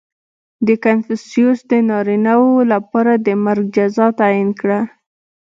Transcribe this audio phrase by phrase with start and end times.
[0.83, 4.79] •کنفوسیوس د نارینهوو لپاره د مرګ جزا تعیین کړه.